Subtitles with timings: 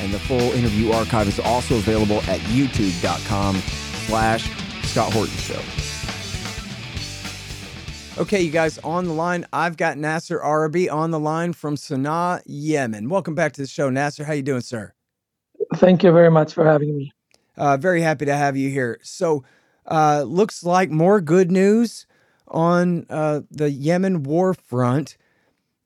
[0.00, 3.56] and the full interview archive is also available at youtube.com
[4.06, 4.50] slash
[4.84, 5.60] Scott Horton Show.
[8.20, 12.42] Okay, you guys, on the line, I've got Nasser Arrabyee on the line from Sana'a,
[12.44, 13.08] Yemen.
[13.08, 14.24] Welcome back to the show, Nasser.
[14.24, 14.92] How you doing, sir?
[15.76, 17.12] Thank you very much for having me.
[17.56, 18.98] Uh, very happy to have you here.
[19.02, 19.44] So,
[19.86, 22.06] uh, looks like more good news
[22.48, 25.16] on uh, the Yemen war front,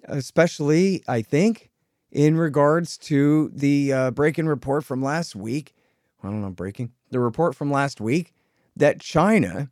[0.04, 1.70] especially, I think,
[2.14, 5.74] in regards to the uh, breaking report from last week.
[6.22, 8.32] I don't know, breaking the report from last week
[8.76, 9.70] that China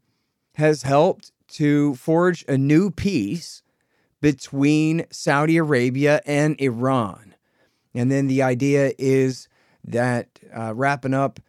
[0.56, 3.62] has helped to forge a new peace
[4.20, 7.34] between Saudi Arabia and Iran.
[7.94, 9.48] And then the idea is
[9.84, 11.40] that uh, wrapping up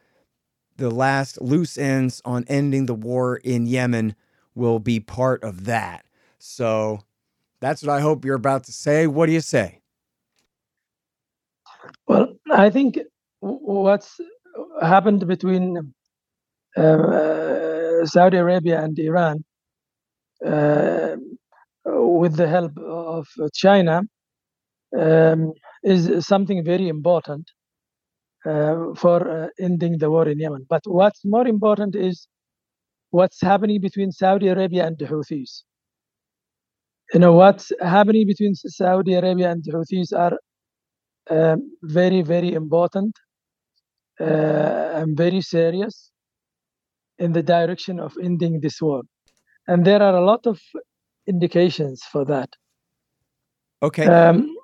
[0.78, 4.16] the last loose ends on ending the war in Yemen
[4.56, 6.06] will be part of that.
[6.40, 7.02] So
[7.60, 9.08] that's what I hope you're about to say.
[9.08, 9.83] What do you say?
[12.08, 13.00] Well, I think
[13.42, 14.20] what's
[14.82, 15.94] happened between
[16.78, 19.44] uh, Saudi Arabia and Iran
[20.46, 21.16] uh,
[21.86, 24.02] with the help of China
[25.00, 27.50] um, is something very important
[28.46, 30.66] uh, for uh, ending the war in Yemen.
[30.70, 32.28] But what's more important is
[33.12, 35.64] what's happening between Saudi Arabia and the Houthis.
[37.14, 40.38] You know, what's happening between Saudi Arabia and the Houthis are
[41.30, 43.16] um, very, very important
[44.20, 44.24] uh,
[44.94, 46.12] and very serious
[47.18, 49.04] in the direction of ending this war.
[49.68, 50.60] And there are a lot of
[51.28, 52.50] indications for that.
[53.82, 54.06] Okay.
[54.06, 54.56] Um,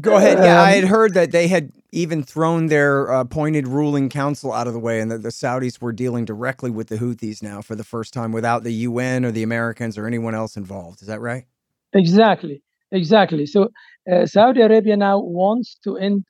[0.00, 0.38] Go ahead.
[0.38, 4.68] Yeah, um, I had heard that they had even thrown their appointed ruling council out
[4.68, 7.74] of the way and that the Saudis were dealing directly with the Houthis now for
[7.74, 11.00] the first time without the UN or the Americans or anyone else involved.
[11.00, 11.46] Is that right?
[11.92, 12.62] Exactly.
[12.92, 13.46] Exactly.
[13.46, 13.68] So
[14.10, 16.24] uh, Saudi Arabia now wants to end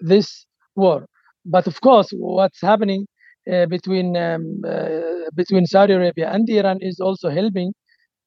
[0.00, 0.46] this
[0.76, 1.06] war.
[1.46, 3.06] But of course, what's happening
[3.52, 7.72] uh, between um, uh, between Saudi Arabia and Iran is also helping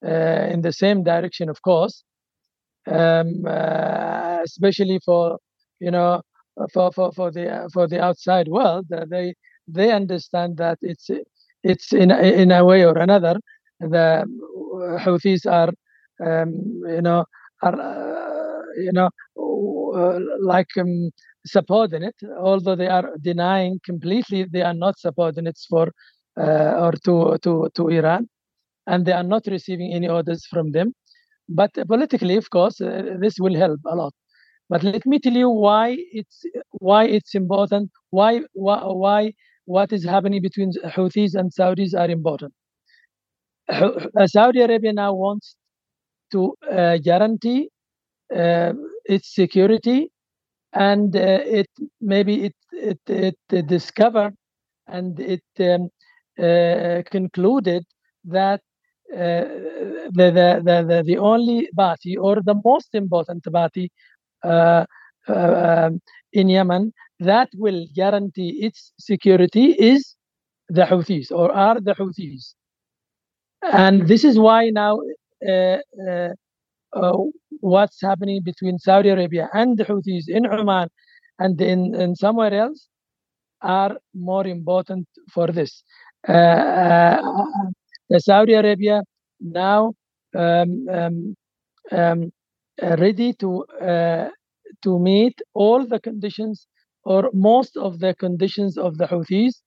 [0.05, 2.03] uh, in the same direction, of course,
[2.91, 5.37] um, uh, especially for
[5.79, 6.21] you know
[6.73, 8.85] for for for the for the outside world.
[9.09, 9.33] they
[9.67, 11.09] they understand that it's
[11.63, 13.35] it's in in a way or another
[13.79, 14.25] the
[15.03, 15.71] Houthis are
[16.25, 16.51] um,
[16.87, 17.25] you know
[17.65, 21.09] are uh, you know uh, like um,
[21.45, 25.91] subordinate, although they are denying completely they are not subordinates for
[26.39, 28.27] uh, or to to to Iran,
[28.87, 30.93] and they are not receiving any orders from them.
[31.49, 34.13] But politically, of course, this will help a lot.
[34.69, 37.91] But let me tell you why it's why it's important.
[38.09, 39.33] Why why, why
[39.65, 42.53] what is happening between Houthis and Saudis are important.
[44.27, 45.55] Saudi Arabia now wants
[46.31, 47.69] to uh, guarantee
[48.35, 48.73] uh,
[49.05, 50.09] its security
[50.73, 51.69] and uh, it
[52.01, 54.35] maybe it it, it discovered
[54.87, 55.89] and it um,
[56.37, 57.83] uh, concluded
[58.25, 58.61] that
[59.13, 59.45] uh,
[60.17, 63.91] the, the, the, the only party or the most important party
[64.43, 64.85] uh,
[65.27, 66.01] um,
[66.33, 70.15] in Yemen that will guarantee its security is
[70.67, 72.55] the Houthis or are the Houthis.
[73.61, 74.99] And this is why now
[77.61, 80.89] what's happening between Saudi Arabia and the Houthis in Oman
[81.39, 82.87] and in, in somewhere else
[83.61, 85.83] are more important for this.
[86.27, 89.01] Uh, uh, Saudi Arabia
[89.41, 89.93] now
[90.37, 91.35] um, um,
[91.91, 92.31] um,
[92.99, 94.29] ready to uh,
[94.83, 96.67] to meet all the conditions
[97.03, 99.61] or most of the conditions of the Houthis,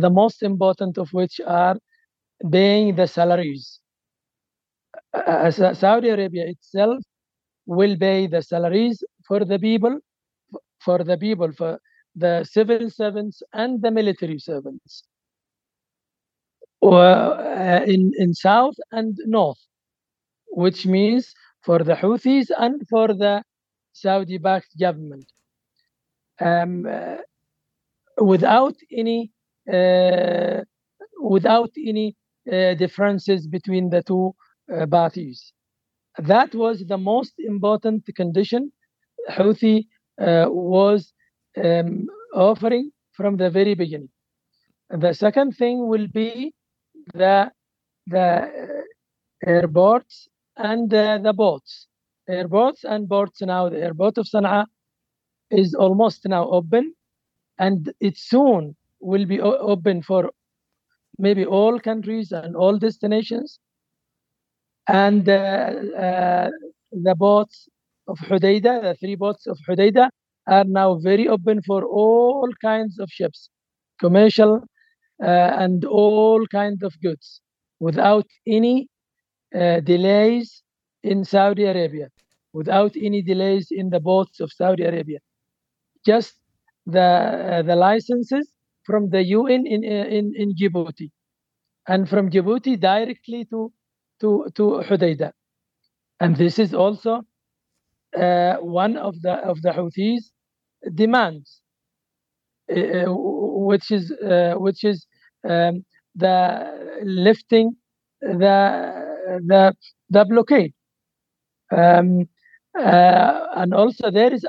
[0.00, 1.76] the most important of which are
[2.52, 3.79] paying the salaries
[5.14, 7.02] uh, Saudi Arabia itself
[7.66, 9.98] will pay the salaries for the people,
[10.80, 11.78] for the people, for
[12.14, 15.02] the civil servants and the military servants.
[16.82, 19.60] Uh, in, in south and north,
[20.48, 23.42] which means for the Houthis and for the
[23.92, 25.26] Saudi-backed government,
[26.40, 27.16] um, uh,
[28.24, 29.30] without any
[29.70, 30.60] uh,
[31.20, 32.16] without any
[32.50, 34.34] uh, differences between the two
[34.74, 35.52] uh, parties.
[36.18, 38.72] That was the most important condition
[39.28, 39.86] Houthi
[40.20, 41.12] uh, was
[41.62, 44.10] um, offering from the very beginning.
[44.90, 46.54] The second thing will be
[47.14, 47.50] the
[48.06, 51.86] the uh, airports and uh, the boats.
[52.28, 53.68] Airports and ports now.
[53.68, 54.66] The airport of Sana'a
[55.50, 56.94] is almost now open,
[57.58, 60.30] and it soon will be open for
[61.18, 63.58] maybe all countries and all destinations.
[64.88, 66.50] And uh, uh,
[66.92, 67.68] the boats
[68.08, 70.10] of Hudaida, the three boats of Hudaida,
[70.46, 73.50] are now very open for all kinds of ships,
[74.00, 74.62] commercial
[75.22, 75.26] uh,
[75.64, 77.40] and all kinds of goods,
[77.78, 78.88] without any
[79.52, 80.62] delays
[81.02, 82.08] in Saudi Arabia,
[82.52, 85.18] without any delays in the boats of Saudi Arabia.
[86.06, 86.34] Just
[86.86, 88.50] the the licenses
[88.84, 91.10] from the UN in in in Djibouti,
[91.88, 93.72] and from Djibouti directly to
[94.20, 95.32] to to Hudaida,
[96.20, 97.22] and this is also
[98.16, 100.30] uh, one of the of the Houthis
[100.94, 101.60] demands,
[102.70, 105.06] uh, which is uh, which is
[105.48, 105.84] um,
[106.14, 107.76] the lifting
[108.20, 108.58] the
[109.46, 109.74] the
[110.10, 110.74] the blockade,
[111.76, 112.28] um,
[112.78, 114.44] uh, and also there is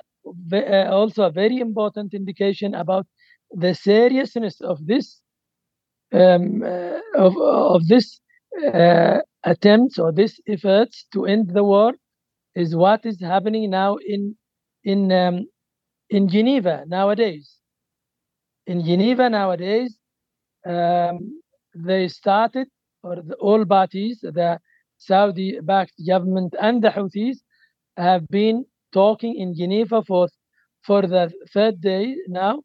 [0.54, 0.58] uh,
[0.92, 3.08] also a very important indication about
[3.52, 5.22] the seriousness of this
[6.14, 8.20] um, uh, of of this
[8.74, 11.94] uh, attempts or this efforts to end the war
[12.56, 14.36] is what is happening now in
[14.84, 15.48] in um,
[16.10, 17.58] in Geneva nowadays.
[18.68, 19.98] In Geneva nowadays,
[20.66, 21.42] um,
[21.74, 22.68] they started,
[23.04, 24.60] or the, all parties, the
[24.98, 27.38] Saudi-backed government and the Houthis,
[27.98, 30.28] have been talking in Geneva for
[30.86, 32.62] for the third day now,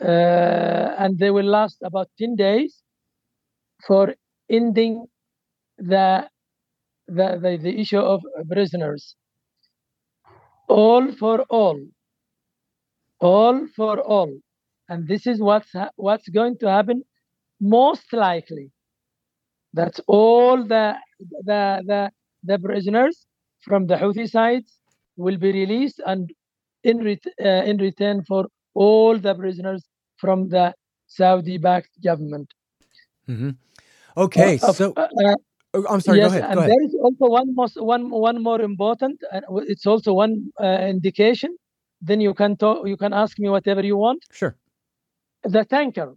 [0.00, 2.82] uh, and they will last about ten days
[3.86, 4.14] for
[4.50, 5.06] ending
[5.78, 6.28] the
[7.08, 9.16] the, the, the issue of prisoners.
[10.68, 11.80] All for all.
[13.20, 14.32] All for all.
[14.88, 17.02] And this is what's, ha- what's going to happen
[17.60, 18.70] most likely.
[19.72, 20.94] That's all the,
[21.44, 22.10] the, the,
[22.44, 23.26] the prisoners
[23.60, 24.80] from the Houthi sides
[25.16, 26.30] will be released and
[26.84, 29.84] in, ret- uh, in return for all the prisoners
[30.16, 30.74] from the
[31.06, 32.52] Saudi-backed government.
[33.26, 33.50] hmm
[34.16, 35.34] Okay, Uh, so uh, uh,
[35.74, 36.18] oh, I'm sorry.
[36.18, 36.44] yes, go ahead.
[36.50, 36.70] and Go ahead.
[36.70, 39.20] there is also one most one one more important.
[39.32, 39.40] Uh,
[39.72, 41.56] it's also one uh, indication.
[42.00, 42.86] Then you can talk.
[42.86, 44.22] You can ask me whatever you want.
[44.30, 44.54] Sure.
[45.44, 46.14] The tanker,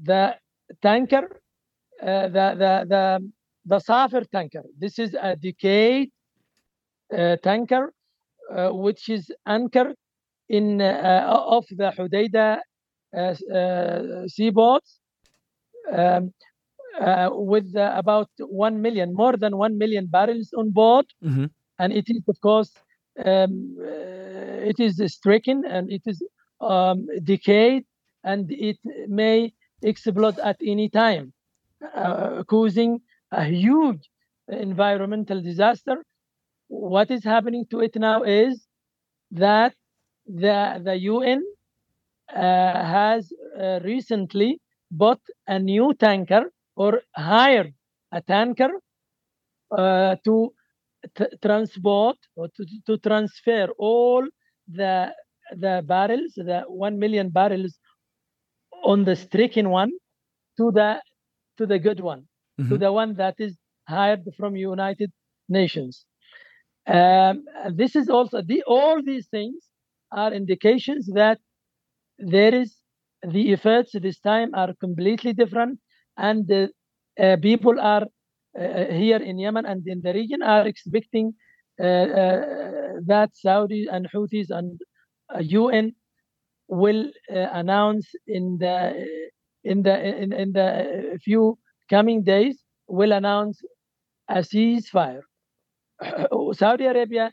[0.00, 0.36] the
[0.82, 1.40] tanker,
[2.02, 3.30] uh, the the the
[3.66, 4.62] the Safir tanker.
[4.78, 6.10] This is a decayed
[7.16, 7.92] uh, tanker,
[8.50, 9.94] uh, which is anchored
[10.48, 12.58] in uh, off the Hudaida
[13.16, 14.98] uh, s- uh, seaports.
[15.92, 16.32] Um,
[17.00, 21.06] uh, with uh, about 1 million, more than 1 million barrels on board.
[21.22, 21.46] hmm
[21.78, 22.70] And it is, of course,
[23.24, 26.22] um, uh, it is stricken and it is
[26.60, 27.84] um, decayed
[28.24, 28.78] and it
[29.08, 29.52] may
[29.82, 31.32] explode at any time,
[31.94, 33.00] uh, causing
[33.32, 34.10] a huge
[34.48, 36.04] environmental disaster.
[36.68, 38.66] What is happening to it now is
[39.32, 39.74] that
[40.26, 41.42] the, the UN
[42.34, 44.60] uh, has uh, recently
[44.90, 47.70] bought a new tanker or hire
[48.12, 48.70] a tanker
[49.76, 50.52] uh, to
[51.16, 54.26] t- transport or to, to transfer all
[54.68, 55.12] the
[55.56, 57.78] the barrels, the one million barrels
[58.84, 59.90] on the stricken one
[60.58, 61.02] to the
[61.58, 62.26] to the good one,
[62.68, 62.78] to Mhm.
[62.78, 63.58] the one that is
[63.88, 65.12] hired from United
[65.48, 66.06] Nations.
[66.86, 69.70] Um, this is also the all these things
[70.12, 71.40] are indications that
[72.18, 72.76] there is
[73.22, 75.80] the efforts this time are completely different
[76.16, 76.70] and the
[77.20, 78.06] uh, people are
[78.58, 81.34] uh, here in Yemen and in the region are expecting
[81.80, 82.40] uh, uh,
[83.06, 84.80] that Saudi and Houthis and
[85.34, 85.94] uh, UN
[86.68, 89.06] will uh, announce in the
[89.64, 93.60] in the in, in the few coming days will announce
[94.28, 95.22] a ceasefire.
[96.52, 97.32] Saudi Arabia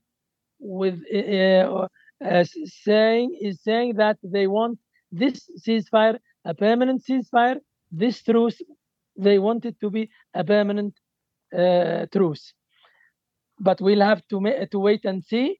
[0.60, 1.88] with uh,
[2.26, 4.78] uh, saying is saying that they want
[5.12, 7.58] this ceasefire a permanent ceasefire.
[7.92, 8.62] This truce
[9.18, 10.94] they want it to be a permanent
[11.58, 12.54] uh, truce.
[13.60, 15.58] But we'll have to ma- to wait and see.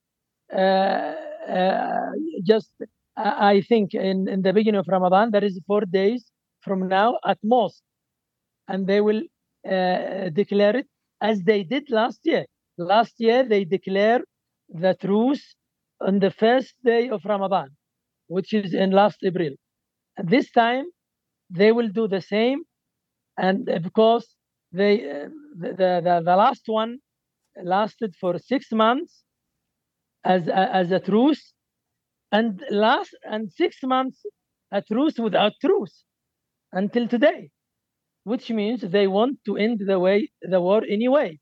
[0.54, 1.16] Uh,
[1.48, 2.12] uh,
[2.44, 2.72] just
[3.18, 6.32] I think in, in the beginning of Ramadan there is four days
[6.62, 7.84] from now at most,
[8.68, 9.22] and they will
[9.70, 10.88] uh, declare it
[11.22, 12.46] as they did last year.
[12.78, 14.24] Last year they declared
[14.70, 15.56] the truce
[16.02, 17.70] on the first day of Ramadan,
[18.28, 19.54] which is in last April.
[20.24, 20.86] This time
[21.50, 22.64] they will do the same,
[23.38, 24.28] and because
[24.72, 25.70] they uh, the,
[26.06, 27.00] the the last one
[27.64, 29.24] lasted for six months
[30.24, 31.54] as as a truce,
[32.32, 34.26] and last and six months
[34.72, 36.06] a truce without truce
[36.74, 37.50] until today,
[38.26, 41.40] which means they want to end the way the war anyway.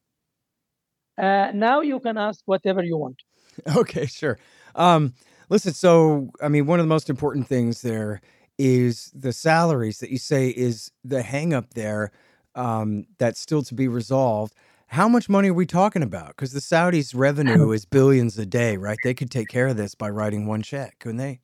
[1.18, 3.18] Uh, now you can ask whatever you want.
[3.76, 4.38] Okay, sure.
[4.76, 5.14] Um,
[5.50, 8.22] listen, so I mean, one of the most important things there
[8.58, 12.12] is the salaries that you say is the hangup there
[12.56, 14.54] um, that's still to be resolved.
[14.88, 16.30] How much money are we talking about?
[16.30, 19.02] Because the Saudis' revenue is billions a day, right?
[19.02, 21.42] They could take care of this by writing one check, couldn't they?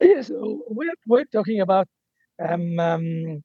[0.00, 1.86] Yes, we're, we're talking about
[2.46, 3.42] um, um,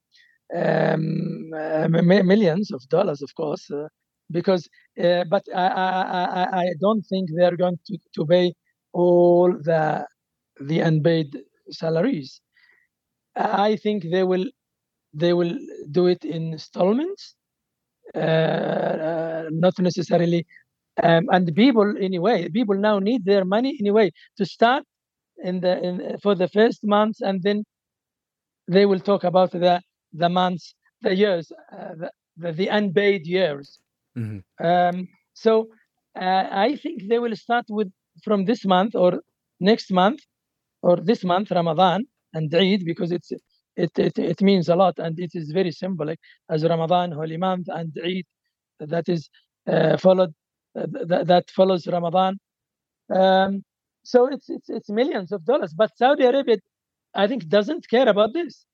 [0.54, 3.88] um, uh, millions of dollars, of course, uh,
[4.30, 4.68] because
[5.02, 8.54] uh, but I, I, I, I don't think they're going to, to pay
[8.92, 10.06] all the
[10.60, 11.36] the unpaid
[11.70, 12.40] salaries.
[13.36, 14.46] I think they will
[15.12, 15.56] they will
[15.90, 17.34] do it in installments,
[18.14, 20.46] uh, uh, not necessarily.
[21.02, 24.84] Um, and people anyway, people now need their money anyway to start
[25.44, 27.64] in the in, for the first months, and then
[28.68, 29.82] they will talk about the
[30.12, 33.78] the months, the years, uh, the, the, the unpaid years.
[34.16, 34.66] Mm-hmm.
[34.66, 35.68] Um, so
[36.18, 37.92] uh, I think they will start with
[38.24, 39.20] from this month or
[39.60, 40.20] next month
[40.86, 42.00] or this month Ramadan
[42.36, 43.30] and Eid because it's
[43.84, 47.66] it, it, it means a lot and it is very symbolic as Ramadan, holy month,
[47.78, 48.26] and Eid
[48.92, 49.22] that is
[49.72, 50.32] uh, followed
[50.78, 52.38] uh, th- that follows Ramadan.
[53.20, 53.52] Um,
[54.12, 56.58] so it's, it's it's millions of dollars, but Saudi Arabia,
[57.14, 58.64] I think, doesn't care about this.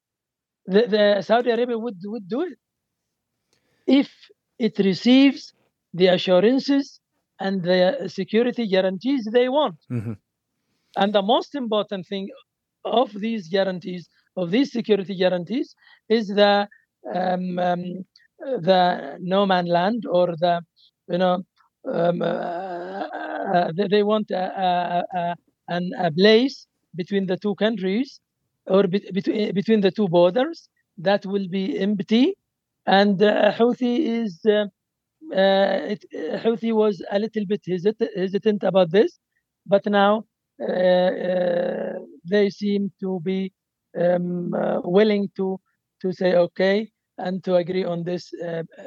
[0.67, 2.59] The, the Saudi Arabia would would do it
[3.87, 4.11] if
[4.59, 5.53] it receives
[5.95, 7.01] the assurances
[7.41, 7.81] and the
[8.19, 9.79] security guarantees they want.
[9.91, 10.13] Mm-hmm.
[10.97, 12.29] And the most important thing
[12.85, 15.75] of these guarantees, of these security guarantees,
[16.09, 16.69] is the
[17.15, 18.05] um, um,
[18.39, 20.63] the no man land or the
[21.09, 21.43] you know
[21.91, 25.37] um, uh, uh, they want a, a,
[25.71, 28.21] a, a, place between the two countries
[28.67, 30.69] or be, between between the two borders
[30.99, 32.35] that will be empty.
[32.87, 34.67] And uh, Houthi is uh,
[35.35, 39.19] uh, it, Houthi was a little bit hesitant, hesitant about this,
[39.67, 40.25] but now
[42.25, 43.53] they seem to be
[43.99, 44.51] um,
[44.85, 45.61] willing to
[46.01, 46.89] to say okay
[47.19, 48.33] and to agree on this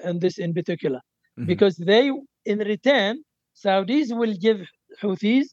[0.03, 1.00] on this in particular,
[1.38, 1.46] mm-hmm.
[1.46, 2.12] because they
[2.46, 3.24] in return
[3.55, 4.62] Saudis will give
[5.01, 5.48] Houthis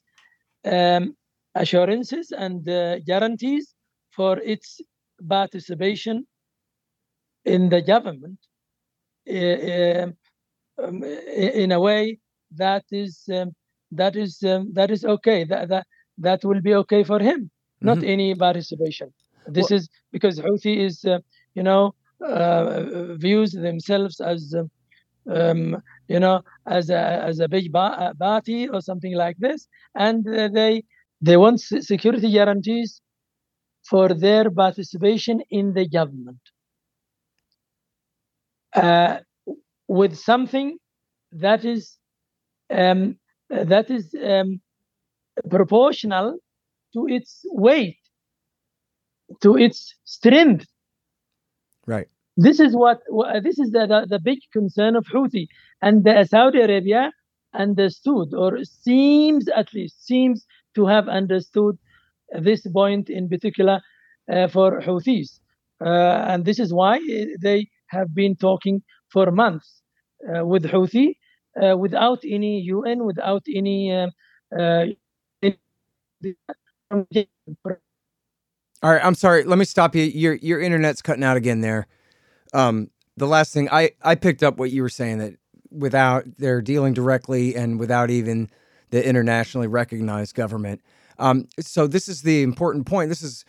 [0.65, 1.15] um,
[1.55, 3.75] assurances and uh, guarantees
[4.11, 4.81] for its
[5.29, 6.27] participation
[7.45, 8.39] in the government
[9.29, 10.07] uh,
[10.83, 12.19] um, in a way
[12.51, 13.53] that is um,
[13.91, 15.87] that is um, that is okay that, that
[16.27, 17.51] that will be okay for him
[17.81, 18.15] not mm-hmm.
[18.15, 19.09] any participation
[19.47, 21.19] this well, is because Houthi is uh,
[21.55, 24.55] you know uh, views themselves as
[25.29, 25.77] um,
[26.09, 30.85] you know as a as a big party or something like this and uh, they
[31.21, 33.01] they want security guarantees
[33.89, 36.41] for their participation in the government
[38.75, 39.19] uh,
[39.89, 40.79] with something
[41.33, 41.99] that is
[42.71, 43.17] um,
[43.51, 44.61] that is um,
[45.51, 46.39] proportional
[46.95, 47.99] to its weight,
[49.41, 50.67] to its strength.
[51.87, 52.09] Right.
[52.37, 53.01] This is what
[53.43, 55.49] this is the, the, the big concern of Houthi
[55.83, 57.13] and the Saudi Arabia
[57.55, 61.77] understood or seems at least seems to have understood
[62.41, 63.83] this point in particular
[64.33, 65.41] uh, for Houthis.
[65.85, 67.01] Uh, and this is why
[67.41, 69.83] they have been talking for months
[70.35, 71.17] uh, with Houthi
[71.63, 74.09] uh, without any UN, without any.
[78.83, 79.45] All right, I'm sorry.
[79.45, 80.05] Let me stop you.
[80.05, 81.87] Your your internet's cutting out again there.
[82.53, 85.35] Um, the last thing I I picked up what you were saying that
[85.71, 88.51] without they're dealing directly and without even
[88.91, 90.81] the internationally recognized government.
[91.19, 93.09] Um, so this is the important point.
[93.09, 93.45] This is,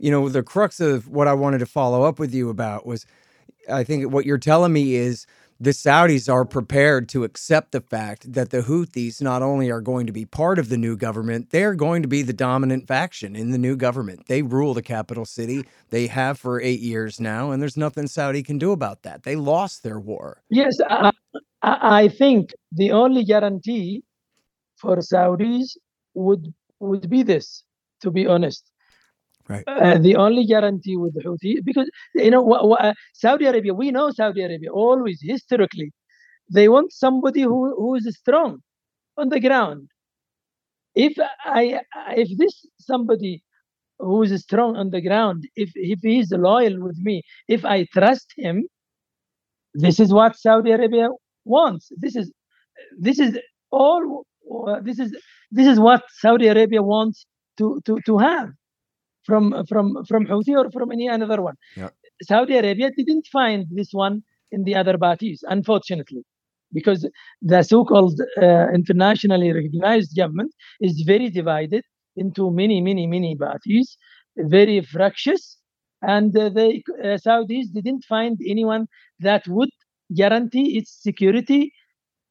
[0.00, 3.06] you know, the crux of what I wanted to follow up with you about was
[3.70, 5.26] I think what you're telling me is
[5.58, 10.06] the Saudis are prepared to accept the fact that the Houthis not only are going
[10.06, 13.50] to be part of the new government, they're going to be the dominant faction in
[13.50, 14.26] the new government.
[14.26, 15.64] They rule the capital city.
[15.90, 19.22] They have for eight years now, and there's nothing Saudi can do about that.
[19.22, 20.42] They lost their war.
[20.50, 21.12] Yes, I,
[21.62, 24.02] I think the only guarantee
[24.76, 25.76] for Saudis
[26.14, 27.62] would would be this.
[28.02, 28.70] To be honest,
[29.48, 29.64] Right.
[29.66, 34.10] Uh, the only guarantee with the Houthi, because you know uh, Saudi Arabia, we know
[34.10, 35.92] Saudi Arabia always historically,
[36.52, 38.58] they want somebody who who is strong
[39.16, 39.88] on the ground.
[40.94, 41.80] If I
[42.16, 43.42] if this somebody
[43.98, 47.86] who is strong on the ground, if if he is loyal with me, if I
[47.92, 48.66] trust him,
[49.74, 51.08] this is what Saudi Arabia
[51.44, 51.92] wants.
[51.96, 52.32] This is
[52.98, 53.38] this is
[53.70, 54.24] all.
[54.68, 55.16] Uh, this is
[55.50, 57.26] this is what Saudi Arabia wants
[57.58, 58.48] to to to have
[59.26, 61.56] from from from Houthi or from any another one.
[61.76, 61.90] Yeah.
[62.22, 66.22] Saudi Arabia didn't find this one in the other parties, unfortunately,
[66.72, 67.08] because
[67.42, 71.84] the so-called uh, internationally recognized government is very divided
[72.16, 73.98] into many, many, many parties,
[74.36, 75.58] very fractious,
[76.02, 78.86] and uh, the uh, Saudis didn't find anyone
[79.20, 79.70] that would
[80.14, 81.72] guarantee its security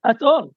[0.03, 0.53] at all.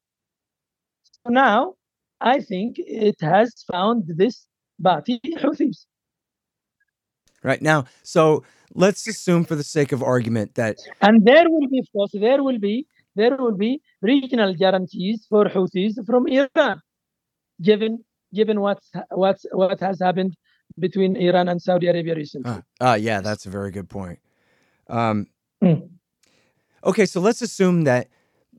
[1.25, 1.75] So now,
[2.21, 4.47] I think it has found this
[4.83, 5.87] party, Houthis.
[7.42, 8.42] Right now, so
[8.75, 12.42] let's assume for the sake of argument that And there will be, of course, there
[12.42, 16.80] will be there will be regional guarantees for Houthis from Iran,
[17.62, 18.04] given
[18.35, 20.37] given what's what's what has happened
[20.78, 22.50] between Iran and Saudi Arabia recently.
[22.50, 24.18] uh, uh yeah, that's a very good point.
[24.88, 25.26] Um,
[25.62, 25.88] Mm.
[26.85, 28.09] Okay, so let's assume that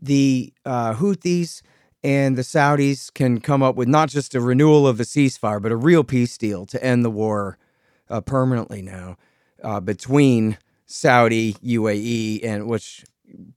[0.02, 1.62] the uh, Houthis
[2.04, 5.72] and the Saudis can come up with not just a renewal of the ceasefire, but
[5.72, 7.58] a real peace deal to end the war
[8.10, 9.18] uh, permanently now
[9.64, 13.06] uh, between Saudi, UAE, and which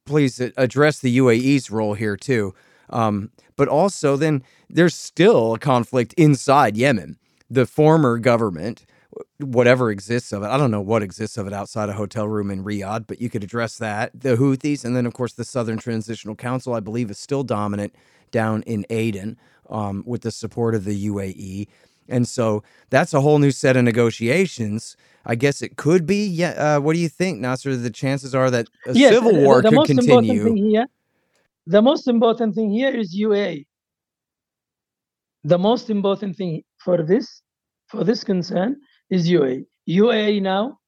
[0.05, 2.55] please address the UAE's role here too.
[2.91, 7.17] Um, but also, then there's still a conflict inside Yemen.
[7.49, 8.85] The former government,
[9.39, 12.51] whatever exists of it, I don't know what exists of it outside a hotel room
[12.51, 14.11] in Riyadh, but you could address that.
[14.15, 17.95] The Houthis, and then of course the Southern Transitional Council, I believe, is still dominant
[18.31, 21.69] down in Aden um, with the support of the UAE.
[22.09, 24.97] And so that's a whole new set of negotiations.
[25.25, 26.27] I guess it could be.
[26.27, 26.51] Yeah.
[26.77, 27.77] Uh, what do you think, Nasser?
[27.77, 30.71] The chances are that a Yes, civil the- war the could most important continue.
[30.71, 30.87] here,
[31.67, 33.67] the most important thing here is UAE.
[35.45, 37.43] The most important thing for this,
[37.89, 38.77] for this concern,
[39.11, 39.65] is UAE.
[39.89, 40.79] UAE now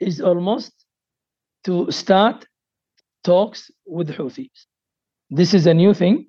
[0.00, 0.72] is almost
[1.64, 2.46] to start
[3.22, 4.66] talks with Houthis.
[5.30, 6.26] This is a new thing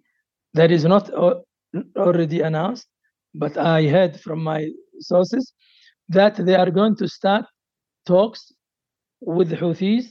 [0.53, 1.09] that is not
[1.97, 2.87] already announced,
[3.37, 4.69] but I heard from my
[4.99, 5.53] sources
[6.09, 7.45] that they are going to start
[8.05, 8.51] talks
[9.21, 10.05] with the Houthis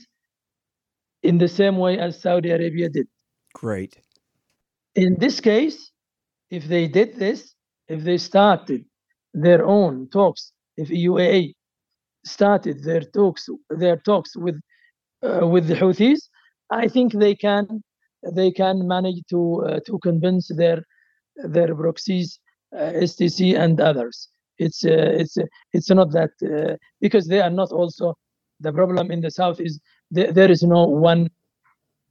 [1.23, 3.07] in the same way as Saudi Arabia did.
[3.53, 3.97] Great.
[4.95, 5.91] In this case,
[6.49, 7.55] if they did this,
[7.87, 8.85] if they started
[9.33, 11.53] their own talks, if UAE
[12.25, 14.59] started their talks, their talks with
[15.23, 16.19] uh, with the Houthis,
[16.69, 17.83] I think they can
[18.33, 20.83] they can manage to uh, to convince their
[21.35, 22.39] their proxies,
[22.73, 24.29] STC and others.
[24.57, 28.15] It's uh, it's uh, it's not that uh, because they are not also
[28.61, 29.79] the problem in the south is
[30.11, 31.29] there, there is no one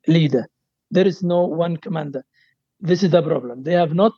[0.06, 0.46] leader,
[0.90, 2.22] there is no one commander.
[2.80, 3.62] This is the problem.
[3.62, 4.12] They have not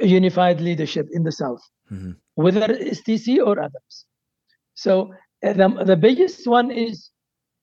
[0.00, 2.16] unified leadership in the south, Mhm.
[2.34, 4.04] whether STC or others.
[4.74, 7.10] So uh, the, the biggest one is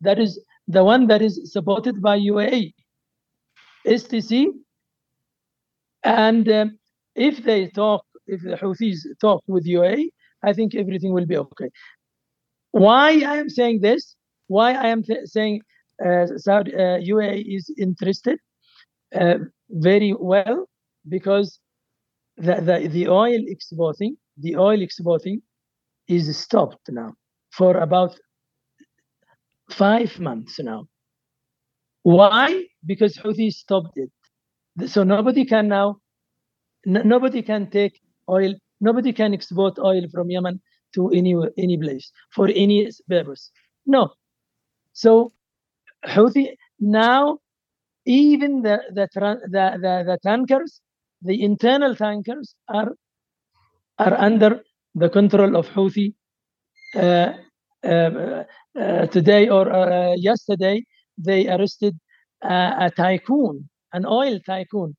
[0.02, 2.74] that is the one that is supported by UAE,
[3.86, 4.48] STC,
[6.04, 6.80] and um,
[7.16, 10.10] if they talk, if the Houthis talk with UAE,
[10.44, 11.70] I think everything will be okay.
[12.72, 14.16] Why I am saying this?
[14.48, 15.62] Why I am th- saying
[16.04, 18.40] uh, Saudi uh, UAE is interested
[19.16, 19.36] uh,
[19.70, 20.68] very well
[21.08, 21.60] because
[22.38, 25.42] the, the the oil exporting the oil exporting
[26.08, 27.14] is stopped now
[27.52, 28.20] for about
[29.70, 30.88] five months now.
[32.04, 32.66] Why?
[32.86, 34.12] Because Houthis stopped it.
[34.90, 35.98] So nobody can now,
[36.88, 40.62] n- nobody can take oil, nobody can export oil from Yemen
[40.96, 43.52] to any any place for any purpose.
[43.86, 44.14] No.
[44.94, 45.34] So
[46.06, 47.40] Houthi now,
[48.06, 50.82] even the the the, the, the tankers,
[51.22, 52.94] the internal tankers are
[54.00, 54.62] are under
[54.96, 56.14] the control of Houthi.
[56.96, 57.34] Uh,
[57.84, 58.44] uh,
[58.80, 60.84] uh, today or uh, yesterday,
[61.18, 61.98] they arrested
[62.42, 64.96] a tycoon, an oil tycoon.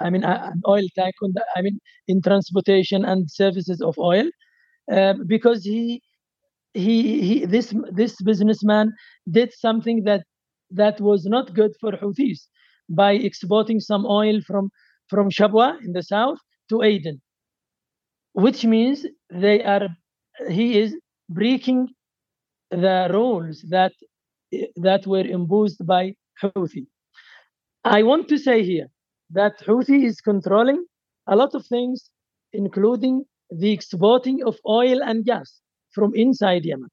[0.00, 1.34] I mean, an oil tycoon.
[1.56, 1.78] I mean,
[2.08, 4.28] in transportation and services of oil,
[4.92, 6.02] uh, because he,
[6.74, 8.92] he, he, this this businessman
[9.30, 10.24] did something that
[10.70, 12.48] that was not good for Houthis
[12.88, 14.70] by exporting some oil from
[15.08, 16.38] from Shabwa in the south
[16.70, 17.20] to Aden,
[18.32, 19.88] which means they are
[20.50, 20.96] he is
[21.28, 21.88] breaking
[22.70, 23.92] the rules that
[24.76, 26.86] that were imposed by Houthi.
[27.84, 28.88] I want to say here
[29.34, 30.84] that Houthi is controlling
[31.26, 32.10] a lot of things,
[32.52, 36.88] including the exporting of oil and gas from inside Yemen.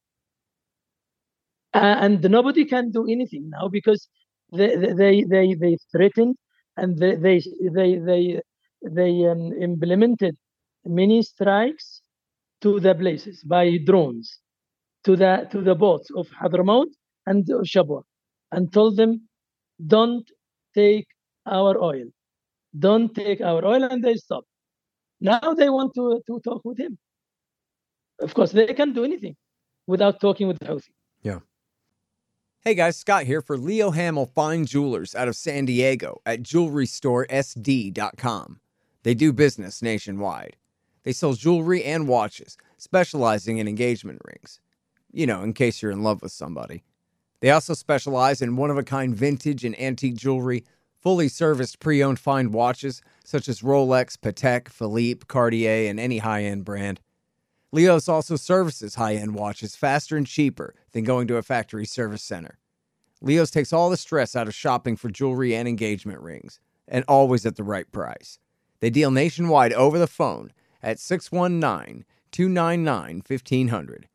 [1.74, 4.08] Uh, and nobody can do anything now because
[4.52, 6.36] they they they, they threatened
[6.78, 7.42] and they they
[7.74, 8.42] they they,
[8.84, 10.36] they um, implemented
[10.86, 12.02] many strikes
[12.62, 14.40] to the places by drones
[15.06, 16.92] to the to the boats of Hadramaut
[17.26, 18.02] and Shabwa
[18.52, 19.30] and told them
[19.88, 20.28] don't
[20.76, 21.08] take
[21.46, 22.08] our oil
[22.78, 24.46] don't take our oil and they stop.
[25.20, 26.98] now they want to to talk with him
[28.22, 29.36] of course, they can do anything
[29.88, 30.92] without talking with Houthi.
[31.22, 31.40] Yeah.
[32.64, 38.60] Hey guys, Scott here for Leo Hamel Fine Jewelers out of San Diego at jewelrystoresd.com.
[39.04, 40.56] They do business nationwide.
[41.04, 44.60] They sell jewelry and watches, specializing in engagement rings.
[45.12, 46.84] You know, in case you're in love with somebody.
[47.40, 50.64] They also specialize in one of a kind vintage and antique jewelry,
[51.02, 56.44] fully serviced pre owned fine watches such as Rolex, Patek, Philippe, Cartier, and any high
[56.44, 57.00] end brand.
[57.72, 62.24] Leos also services high end watches faster and cheaper than going to a factory service
[62.24, 62.58] center.
[63.22, 67.46] Leos takes all the stress out of shopping for jewelry and engagement rings, and always
[67.46, 68.40] at the right price.
[68.80, 74.08] They deal nationwide over the phone at 619 299 1500.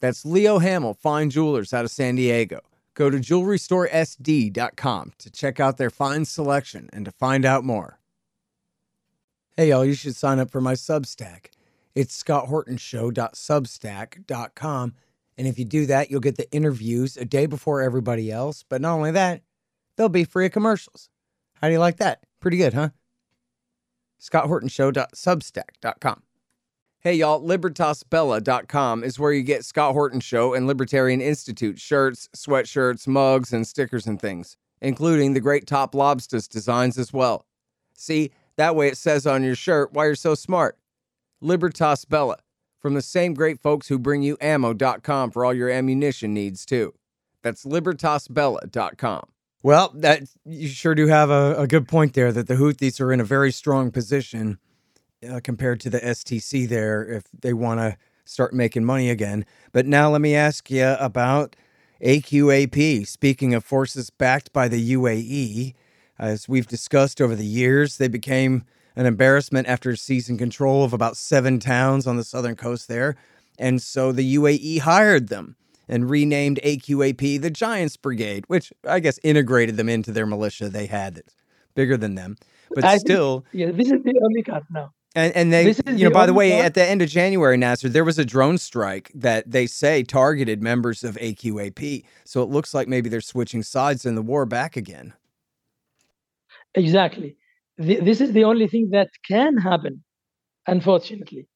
[0.00, 2.60] That's Leo Hamel Fine Jewelers out of San Diego.
[2.94, 7.98] Go to jewelrystoresd.com to check out their fine selection and to find out more.
[9.56, 11.46] Hey, y'all, you should sign up for my Substack.
[11.94, 14.94] It's scotthortonshow.substack.com.
[15.36, 18.64] And if you do that, you'll get the interviews a day before everybody else.
[18.68, 19.42] But not only that,
[19.96, 21.08] they'll be free of commercials.
[21.60, 22.24] How do you like that?
[22.40, 22.90] Pretty good, huh?
[24.20, 26.22] scotthortonshow.substack.com.
[27.06, 33.06] Hey, y'all, libertasbella.com is where you get Scott Horton Show and Libertarian Institute shirts, sweatshirts,
[33.06, 37.44] mugs, and stickers and things, including the great Top Lobsters designs as well.
[37.92, 40.78] See, that way it says on your shirt why you're so smart.
[41.42, 42.38] Libertas Bella,
[42.80, 46.94] from the same great folks who bring you ammo.com for all your ammunition needs, too.
[47.42, 49.28] That's libertasbella.com.
[49.62, 53.12] Well, that you sure do have a, a good point there that the Houthis are
[53.12, 54.58] in a very strong position
[55.28, 59.44] uh, compared to the STC there if they want to start making money again.
[59.72, 61.56] But now let me ask you about
[62.02, 63.06] AQAP.
[63.06, 65.74] Speaking of forces backed by the UAE,
[66.18, 68.64] as we've discussed over the years, they became
[68.96, 73.16] an embarrassment after seizing control of about seven towns on the southern coast there.
[73.58, 75.56] And so the UAE hired them
[75.88, 80.86] and renamed AQAP the Giants Brigade, which I guess integrated them into their militia they
[80.86, 81.34] had that's
[81.74, 82.36] bigger than them.
[82.74, 84.92] But I still, think, yeah, this is the only card now.
[85.14, 87.88] And, and they, you know, the by the way, at the end of January, Nasser,
[87.88, 92.04] there was a drone strike that they say targeted members of AQAP.
[92.24, 95.14] So it looks like maybe they're switching sides in the war back again.
[96.74, 97.36] Exactly.
[97.80, 100.02] Th- this is the only thing that can happen,
[100.66, 101.46] unfortunately.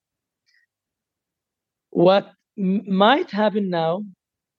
[1.90, 4.04] What m- might happen now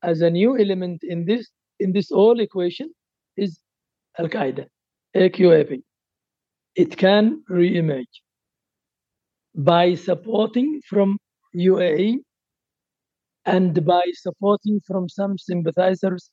[0.04, 1.48] as a new element in this
[1.80, 2.94] in this whole equation
[3.38, 3.60] is
[4.18, 4.66] Al Qaeda,
[5.16, 5.82] AQAP.
[6.76, 8.22] It can re-emerge
[9.56, 11.18] by supporting from
[11.56, 12.18] UAE
[13.46, 16.30] and by supporting from some sympathizers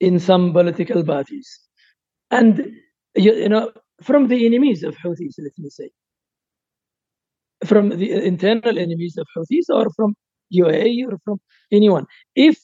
[0.00, 1.60] in some political parties.
[2.30, 2.72] And
[3.14, 5.90] you, you know, from the enemies of Houthis, let me say,
[7.64, 10.14] from the internal enemies of Houthis or from
[10.54, 11.40] UAE or from
[11.72, 12.06] anyone.
[12.34, 12.58] If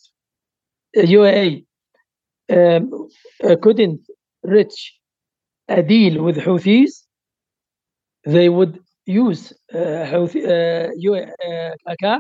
[0.97, 1.65] UAE
[2.53, 3.09] um,
[3.63, 4.01] couldn't
[4.43, 4.95] reach
[5.69, 6.93] a deal with Houthis,
[8.25, 10.91] they would use uh, Houthi, uh,
[12.07, 12.19] uh,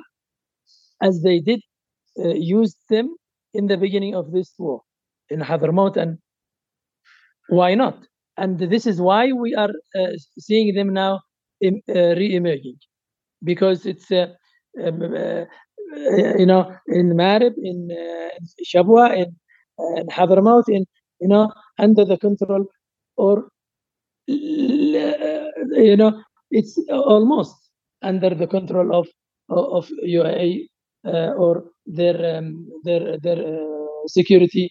[1.02, 1.60] as they did
[2.16, 3.14] use them
[3.54, 4.80] in the beginning of this war
[5.30, 6.18] in Hadramaut and
[7.48, 7.98] why not?
[8.36, 9.70] And this is why we are
[10.38, 11.20] seeing them now
[11.64, 12.78] uh, re-emerging,
[13.44, 14.28] because it's um,
[16.38, 18.30] you know in Marib, in uh,
[18.64, 19.36] Shabwa, in,
[19.78, 20.84] uh, in Hadramaut, in
[21.20, 22.66] you know under the control
[23.16, 23.48] or
[24.26, 26.22] you know
[26.58, 27.56] it's almost
[28.02, 29.06] under the control of
[29.50, 29.84] of
[30.18, 30.52] UAE
[31.12, 31.54] uh, or
[31.98, 32.46] their um,
[32.86, 34.70] their their uh, security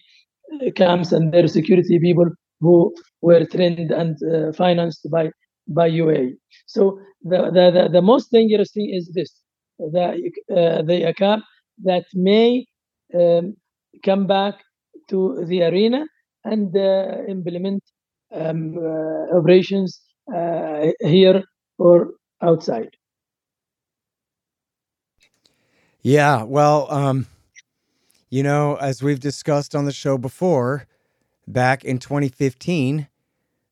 [0.80, 2.28] camps and their security people
[2.60, 5.30] who were trained and uh, financed by
[5.68, 6.32] by UAE.
[6.66, 9.30] So the, the, the, the most dangerous thing is this:
[9.78, 10.06] the
[10.50, 11.40] uh, the AQAP
[11.84, 12.66] that may
[13.18, 13.56] um,
[14.04, 14.54] come back
[15.10, 16.06] to the arena
[16.44, 17.82] and uh, implement
[18.34, 20.00] um, uh, operations
[20.34, 21.42] uh, here
[21.78, 22.96] or outside.
[26.02, 27.26] Yeah, well, um,
[28.28, 30.86] you know, as we've discussed on the show before,
[31.48, 33.08] back in 2015,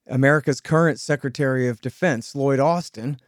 [0.07, 3.19] America's current Secretary of Defense, Lloyd Austin,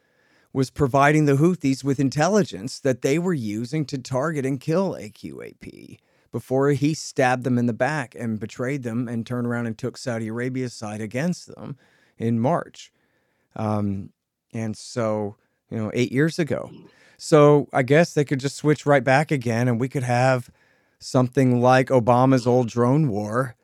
[0.54, 5.98] was providing the Houthis with intelligence that they were using to target and kill AQAP
[6.32, 9.98] before he stabbed them in the back and betrayed them and turned around and took
[9.98, 11.76] Saudi Arabia's side against them
[12.16, 12.90] in March.
[13.54, 14.13] Um,
[14.54, 15.36] and so,
[15.70, 16.70] you know, eight years ago.
[17.18, 20.50] So I guess they could just switch right back again and we could have
[20.98, 23.56] something like Obama's old drone war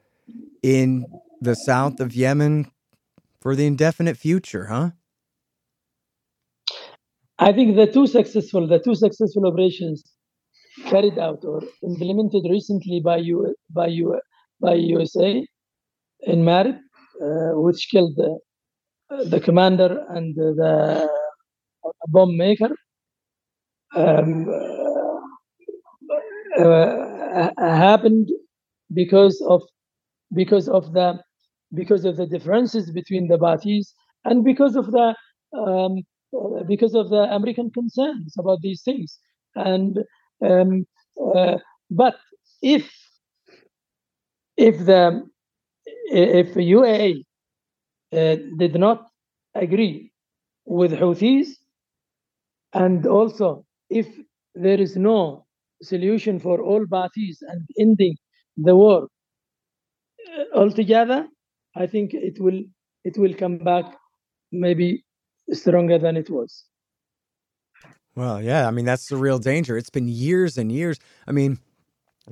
[0.63, 1.07] in
[1.41, 2.71] the south of Yemen
[3.41, 4.91] for the indefinite future, huh?
[7.39, 10.05] I think the two successful, the two successful operations
[10.87, 14.21] carried out or implemented recently by U, by U,
[14.61, 15.47] by USA
[16.23, 16.79] in Marib,
[17.23, 18.39] uh, which killed the,
[19.11, 21.09] the commander and the
[22.09, 22.71] bomb maker,
[23.97, 24.47] um,
[26.59, 28.29] uh, uh, happened
[28.93, 29.63] because of
[30.35, 31.19] because of the
[31.75, 33.95] because of the differences between the parties
[34.25, 35.15] and because of the
[35.59, 36.03] um,
[36.37, 39.19] uh, because of the American concerns about these things.
[39.57, 39.99] And
[40.45, 40.87] um,
[41.35, 41.59] uh,
[41.91, 42.17] but
[42.63, 42.91] if
[44.57, 45.23] if the
[46.13, 47.30] if UAE uh,
[48.11, 49.09] did not
[49.55, 50.13] agree
[50.65, 51.49] with Houthis,
[52.73, 54.07] and also if
[54.55, 55.47] there is no
[55.83, 58.17] solution for all parties and ending
[58.57, 59.09] the war
[60.39, 61.29] uh, altogether,
[61.77, 62.63] I think it will
[63.05, 63.97] it will come back
[64.53, 65.05] maybe
[65.53, 66.65] stronger than it was.
[68.15, 69.77] Well, yeah, I mean that's the real danger.
[69.77, 70.99] It's been years and years.
[71.27, 71.59] I mean,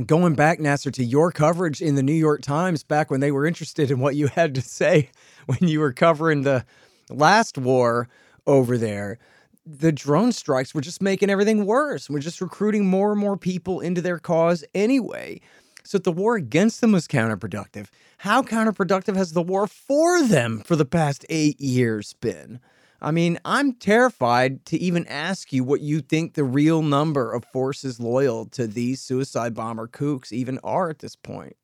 [0.06, 3.46] going back, Nasser, to your coverage in the New York Times back when they were
[3.46, 5.10] interested in what you had to say
[5.46, 6.64] when you were covering the
[7.10, 8.08] last war
[8.46, 9.18] over there.
[9.66, 12.08] The drone strikes were just making everything worse.
[12.08, 15.40] We're just recruiting more and more people into their cause anyway.
[15.84, 17.88] So the war against them was counterproductive.
[18.18, 22.60] How counterproductive has the war for them for the past eight years been?
[23.00, 27.44] I mean, I'm terrified to even ask you what you think the real number of
[27.44, 31.56] forces loyal to these suicide bomber kooks even are at this point.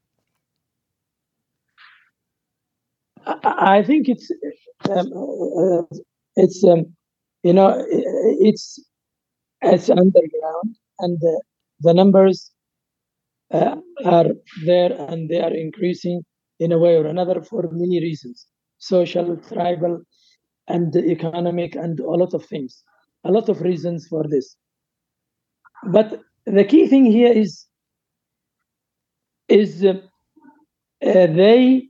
[3.27, 4.31] I think it's
[4.91, 5.97] um, uh,
[6.37, 6.95] it's um,
[7.43, 8.79] you know it's
[9.63, 11.43] it's underground and the,
[11.81, 12.51] the numbers
[13.51, 14.27] uh, are
[14.65, 16.23] there and they are increasing
[16.61, 18.47] in a way or another for many reasons
[18.79, 20.03] social tribal
[20.69, 22.83] and the economic and a lot of things,
[23.25, 24.57] a lot of reasons for this.
[25.87, 27.67] But the key thing here is
[29.49, 30.01] is uh,
[31.05, 31.89] uh, they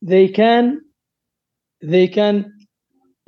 [0.00, 0.80] they can
[1.82, 2.52] they can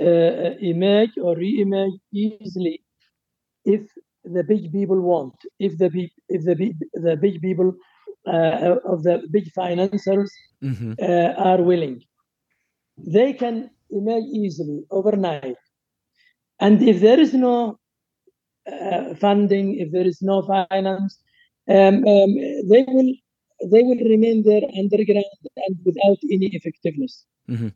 [0.01, 2.83] uh, image or re-image easily
[3.65, 3.83] if
[4.25, 7.75] the big people want if the big if the big the big people
[8.27, 10.93] uh, of the big financiers mm-hmm.
[11.01, 12.01] Uh, are willing
[12.97, 15.57] they can emerge easily overnight.
[16.61, 17.79] And if there is no
[18.71, 21.19] uh, funding, if there is no finance,
[21.69, 22.35] um, um,
[22.71, 23.13] they will
[23.71, 25.25] they will remain there underground
[25.57, 27.25] and without any effectiveness.
[27.49, 27.69] Mm-hmm.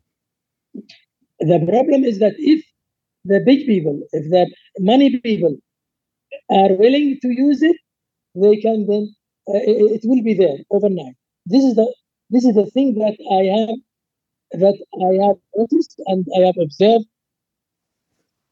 [1.39, 2.63] The problem is that if
[3.25, 5.57] the big people, if the money people
[6.49, 7.77] are willing to use it,
[8.35, 9.15] they can then
[9.47, 11.15] uh, it, it will be there overnight.
[11.45, 11.91] This is the
[12.29, 13.77] this is the thing that I have
[14.51, 17.05] that I have noticed and I have observed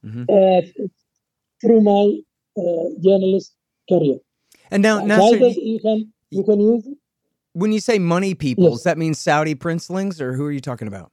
[0.06, 0.24] mm-hmm.
[0.30, 0.62] uh,
[1.62, 2.20] through my
[2.58, 3.56] uh, journalist
[3.90, 4.18] career.
[4.72, 6.88] And now, now sir, you can you can use.
[7.54, 8.74] When you say money people, yes.
[8.74, 11.12] does that mean Saudi princelings, or who are you talking about?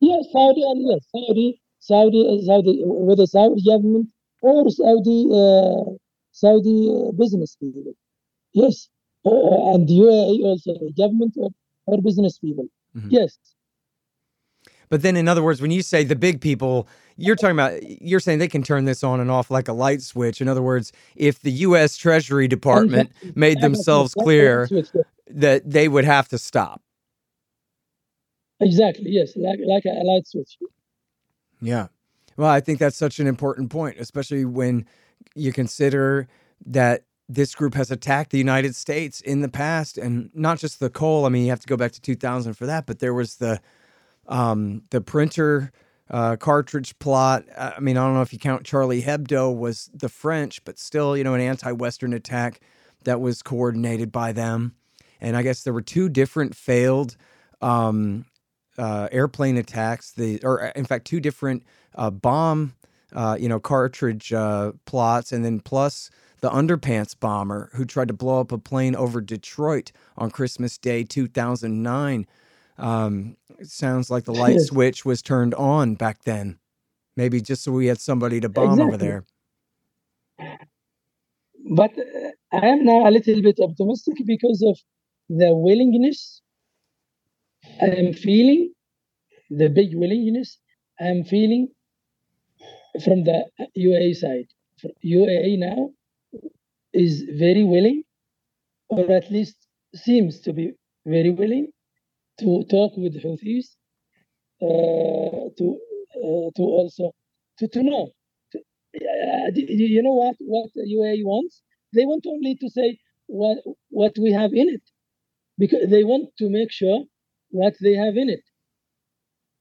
[0.00, 4.08] Yes, Saudi and yes, Saudi, Saudi, Saudi, with the Saudi government
[4.42, 5.92] or Saudi, uh,
[6.32, 7.92] Saudi uh, business people.
[8.52, 8.88] Yes,
[9.24, 11.50] uh, and UAE also, government or,
[11.86, 12.66] or business people.
[12.96, 13.08] Mm-hmm.
[13.10, 13.38] Yes,
[14.94, 18.20] but then, in other words, when you say the big people, you're talking about, you're
[18.20, 20.40] saying they can turn this on and off like a light switch.
[20.40, 21.96] In other words, if the U.S.
[21.96, 24.68] Treasury Department made themselves clear
[25.26, 26.80] that they would have to stop.
[28.60, 29.06] Exactly.
[29.10, 30.58] Yes, like like a light switch.
[31.60, 31.88] Yeah.
[32.36, 34.86] Well, I think that's such an important point, especially when
[35.34, 36.28] you consider
[36.66, 40.88] that this group has attacked the United States in the past, and not just the
[40.88, 41.26] Cole.
[41.26, 43.60] I mean, you have to go back to 2000 for that, but there was the
[44.26, 45.72] um, the printer
[46.10, 47.44] uh, cartridge plot.
[47.56, 51.16] I mean, I don't know if you count Charlie Hebdo was the French, but still,
[51.16, 52.60] you know, an anti-Western attack
[53.04, 54.74] that was coordinated by them.
[55.20, 57.16] And I guess there were two different failed
[57.62, 58.26] um,
[58.76, 60.12] uh, airplane attacks.
[60.12, 62.74] The or in fact, two different uh, bomb,
[63.14, 66.10] uh, you know, cartridge uh, plots, and then plus
[66.40, 71.02] the underpants bomber who tried to blow up a plane over Detroit on Christmas Day
[71.02, 72.26] 2009.
[72.78, 76.58] Um, it sounds like the light switch was turned on back then.
[77.16, 78.86] Maybe just so we had somebody to bomb exactly.
[78.86, 79.24] over there.
[81.70, 84.78] But uh, I am now a little bit optimistic because of
[85.28, 86.42] the willingness
[87.80, 88.74] I am feeling,
[89.50, 90.58] the big willingness
[91.00, 91.68] I am feeling
[93.04, 93.44] from the
[93.78, 94.48] UAE side.
[95.04, 95.90] UAE now
[96.92, 98.02] is very willing,
[98.88, 99.56] or at least
[99.94, 100.72] seems to be
[101.06, 101.72] very willing
[102.40, 103.76] to talk with Houthis,
[104.62, 105.78] uh, to
[106.16, 107.12] uh, to also
[107.58, 108.10] to, to know.
[108.52, 111.62] To, uh, you know what what UAE wants?
[111.92, 113.58] They want only to say what
[113.90, 114.82] what we have in it,
[115.58, 117.04] because they want to make sure
[117.50, 118.44] what they have in it.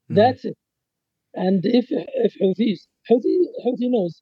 [0.09, 0.15] Mm-hmm.
[0.15, 0.57] That's it.
[1.33, 4.21] And if if Houthis, Houthi, Houthi knows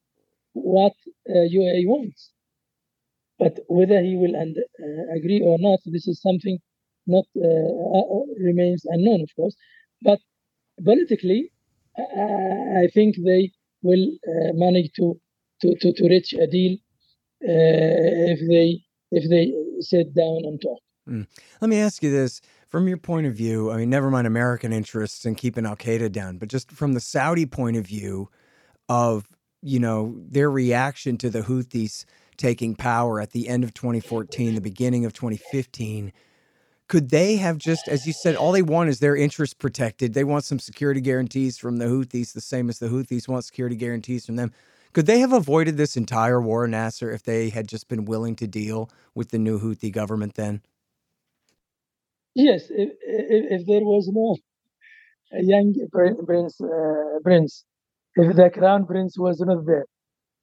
[0.54, 0.94] what
[1.28, 2.30] uh, UAE wants,
[3.38, 6.58] but whether he will and, uh, agree or not, this is something
[7.06, 9.56] not uh, uh remains unknown, of course.
[10.02, 10.18] But
[10.84, 11.50] politically,
[11.98, 15.20] I think they will uh, manage to,
[15.60, 16.74] to, to, to reach a deal
[17.44, 20.78] uh, if they if they sit down and talk.
[21.08, 21.26] Mm.
[21.60, 23.70] Let me ask you this from your point of view.
[23.70, 27.00] I mean, never mind American interests and keeping Al Qaeda down, but just from the
[27.00, 28.30] Saudi point of view
[28.88, 29.26] of
[29.60, 32.04] you know their reaction to the Houthis
[32.36, 36.12] taking power at the end of 2014, the beginning of 2015
[36.92, 40.12] could they have just, as you said, all they want is their interests protected?
[40.12, 43.76] They want some security guarantees from the Houthis, the same as the Houthis want security
[43.76, 44.52] guarantees from them.
[44.92, 48.46] Could they have avoided this entire war, Nasser, if they had just been willing to
[48.46, 50.60] deal with the new Houthi government then?
[52.34, 54.36] Yes, if, if, if there was no
[55.40, 55.74] young
[56.26, 57.64] prince, uh, prince,
[58.16, 59.86] if the crown prince was not there,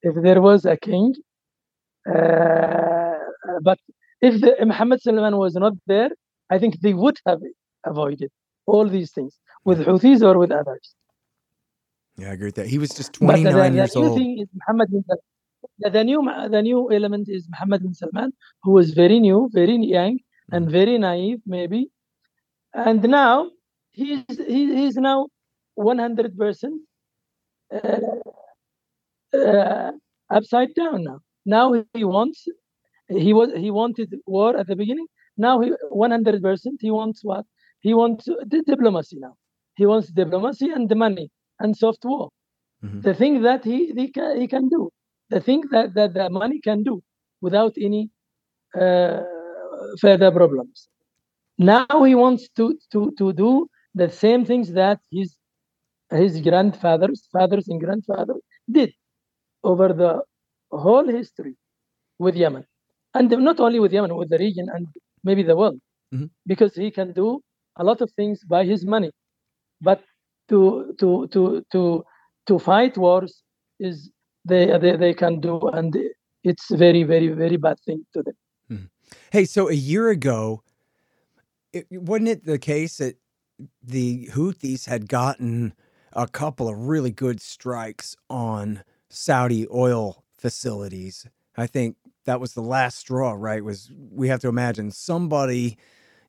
[0.02, 1.14] if there was a king,
[2.12, 3.14] uh,
[3.62, 3.78] but
[4.20, 6.10] if the, Muhammad Salman was not there,
[6.50, 7.42] I think they would have
[7.86, 8.32] avoided
[8.66, 10.96] all these things with Houthis or with others.
[12.18, 12.68] Yeah, I agree with that.
[12.68, 14.18] He was just 29 the, the, years the old.
[14.18, 15.04] Thing is Muhammad bin
[15.80, 16.22] the, the new
[16.56, 18.34] the new element is Muhammad bin Salman,
[18.64, 20.56] who was very new, very young, mm-hmm.
[20.56, 21.90] and very naive, maybe.
[22.74, 23.50] And now
[23.92, 25.28] he's he, he's now
[25.76, 26.82] 100 percent
[27.74, 28.00] uh,
[29.38, 29.92] uh,
[30.30, 31.20] upside down now.
[31.46, 32.48] Now he wants
[33.08, 35.08] he was he wanted war at the beginning.
[35.40, 37.46] Now he 100 percent he wants what?
[37.80, 39.36] He wants the diplomacy now.
[39.76, 42.30] He wants diplomacy and the money and soft war.
[42.84, 43.02] Mm-hmm.
[43.02, 44.90] The thing that he he can, he can do,
[45.30, 47.02] the thing that, that the money can do
[47.40, 48.10] without any
[48.80, 49.22] uh,
[50.02, 50.90] further problems.
[51.58, 55.38] Now he wants to to to do the same things that his
[56.12, 58.92] his grandfathers, fathers and grandfathers did
[59.64, 60.22] over the
[60.72, 61.56] whole history
[62.18, 62.66] with Yemen
[63.14, 64.88] and not only with Yemen, with the region and
[65.24, 65.80] maybe the world,
[66.14, 66.26] mm-hmm.
[66.46, 67.42] because he can do
[67.78, 69.12] a lot of things by his money.
[69.82, 70.04] But
[70.50, 72.04] to to to to
[72.48, 73.42] to fight wars
[73.80, 74.12] is
[74.46, 75.96] they they, they can do, and
[76.44, 78.34] it's very very very bad thing to them.
[78.72, 78.86] Mm-hmm.
[79.32, 80.64] Hey, so a year ago,
[81.74, 83.18] it, wasn't it the case that
[83.84, 85.74] the Houthis had gotten
[86.14, 91.28] a couple of really good strikes on Saudi oil facilities?
[91.58, 91.98] I think
[92.30, 93.64] that was the last straw, right?
[93.64, 95.80] Was we have to imagine somebody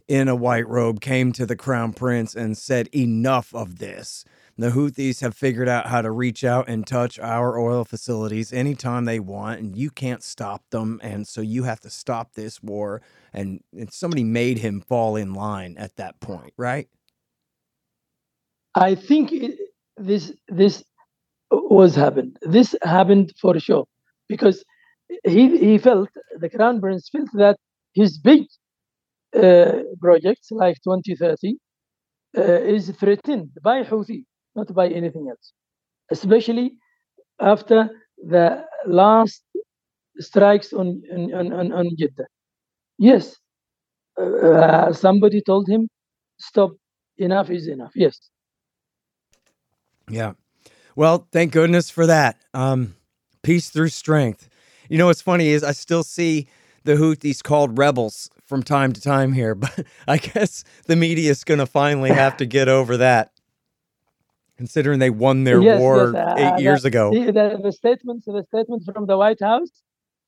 [0.08, 4.24] in a white robe came to the crown prince and said, Enough of this.
[4.56, 9.04] The Houthis have figured out how to reach out and touch our oil facilities anytime
[9.04, 11.00] they want, and you can't stop them.
[11.02, 13.02] And so you have to stop this war.
[13.34, 16.88] And, and somebody made him fall in line at that point, right?
[18.74, 19.58] I think it,
[19.98, 20.82] this this
[21.50, 22.38] was happened.
[22.40, 23.86] This happened for sure
[24.28, 24.64] because
[25.24, 27.56] he, he felt, the Crown Prince felt that
[27.92, 28.42] his big
[29.36, 31.56] uh, projects like 2030
[32.36, 35.52] uh, is threatened by Houthi, not by anything else,
[36.10, 36.72] especially
[37.40, 39.42] after the last
[40.18, 42.26] strikes on, on, on, on Jeddah.
[42.98, 43.36] Yes,
[44.20, 45.88] uh, somebody told him,
[46.38, 46.72] stop,
[47.16, 47.92] enough is enough.
[47.94, 48.18] Yes.
[50.08, 50.32] Yeah.
[50.94, 52.36] Well, thank goodness for that.
[52.52, 52.96] Um,
[53.42, 54.49] peace through strength.
[54.90, 56.48] You know what's funny is I still see
[56.82, 61.44] the Houthis called rebels from time to time here, but I guess the media is
[61.44, 63.30] going to finally have to get over that,
[64.56, 67.12] considering they won their yes, war yes, uh, eight years ago.
[67.12, 69.70] The, the, the statements, the statement from the White House,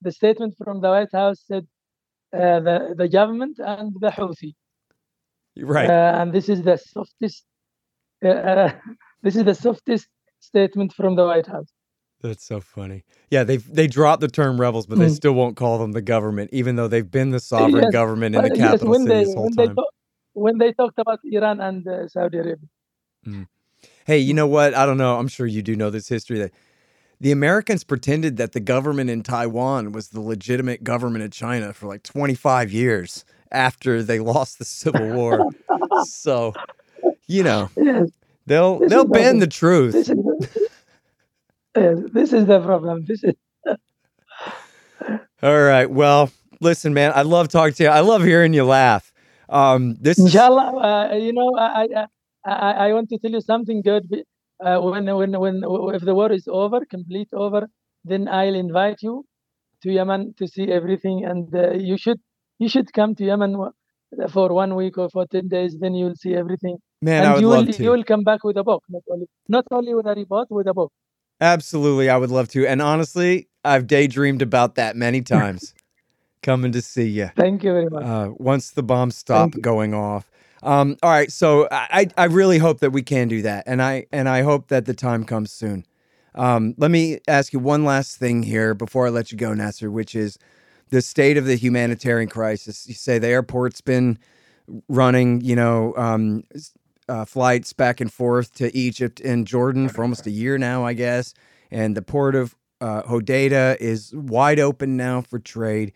[0.00, 1.66] the statement from the White House said
[2.32, 4.54] uh, the the government and the Houthi.
[5.58, 5.90] Right.
[5.90, 7.44] Uh, and this is the softest.
[8.24, 8.72] Uh, uh
[9.22, 10.06] this is the softest
[10.38, 11.72] statement from the White House.
[12.22, 13.04] That's so funny.
[13.30, 15.14] Yeah, they they dropped the term rebels, but they mm.
[15.14, 18.42] still won't call them the government, even though they've been the sovereign yes, government in
[18.42, 19.68] the capital yes, city they, this whole when time.
[19.68, 19.94] They talk,
[20.34, 22.68] when they talked about Iran and uh, Saudi Arabia.
[23.26, 23.48] Mm.
[24.06, 24.74] Hey, you know what?
[24.74, 25.18] I don't know.
[25.18, 26.52] I'm sure you do know this history that
[27.20, 31.86] the Americans pretended that the government in Taiwan was the legitimate government of China for
[31.86, 35.50] like 25 years after they lost the Civil War.
[36.04, 36.52] so,
[37.26, 38.10] you know, yes.
[38.46, 40.10] they'll this they'll bend the truth.
[41.74, 43.04] this is the problem.
[43.06, 43.34] This is.
[45.42, 45.90] All right.
[45.90, 47.12] Well, listen, man.
[47.14, 47.88] I love talking to you.
[47.88, 49.12] I love hearing you laugh.
[49.48, 50.18] Um, this.
[50.18, 52.06] Inshallah, uh, you know, I, I
[52.44, 54.04] I I want to tell you something good.
[54.64, 55.62] Uh, when when when
[55.94, 57.68] if the war is over, complete over,
[58.04, 59.24] then I'll invite you
[59.82, 62.20] to Yemen to see everything, and uh, you should
[62.58, 63.56] you should come to Yemen
[64.30, 65.76] for one week or for ten days.
[65.78, 66.78] Then you'll see everything.
[67.02, 67.82] Man, and I would you love will to.
[67.82, 70.68] you will come back with a book, not only not only with a report, with
[70.68, 70.92] a book.
[71.42, 72.66] Absolutely, I would love to.
[72.66, 75.74] And honestly, I've daydreamed about that many times.
[76.40, 77.30] Coming to see you.
[77.36, 78.04] Thank you very much.
[78.04, 80.30] uh, once the bombs stop going off.
[80.62, 84.06] Um, all right, so I, I really hope that we can do that, and I
[84.12, 85.84] and I hope that the time comes soon.
[86.36, 89.90] Um, let me ask you one last thing here before I let you go, Nasser,
[89.90, 90.38] which is
[90.90, 92.86] the state of the humanitarian crisis.
[92.86, 94.18] You say the airport's been
[94.88, 96.44] running, you know, um,
[97.08, 100.92] uh, flights back and forth to Egypt and Jordan for almost a year now, I
[100.92, 101.34] guess,
[101.70, 105.92] and the port of uh, Hodeidah is wide open now for trade.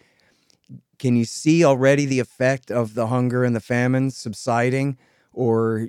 [0.99, 4.97] Can you see already the effect of the hunger and the famine subsiding,
[5.33, 5.89] or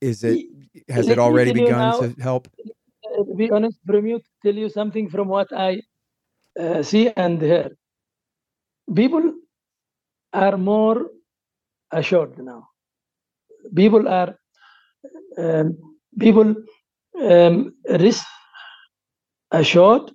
[0.00, 0.46] is it
[0.88, 2.48] has Let it already begun now- to help?
[2.58, 5.80] Uh, to be honest, from tell you something from what I
[6.58, 7.70] uh, see and hear.
[8.94, 9.34] People
[10.32, 11.06] are more
[11.92, 12.68] assured now.
[13.74, 14.36] People are
[15.38, 15.78] um,
[16.18, 16.54] people
[17.22, 18.26] um, risk
[19.52, 20.12] assured,